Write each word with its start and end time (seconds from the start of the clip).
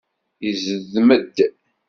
Izdem-d. 0.49 1.37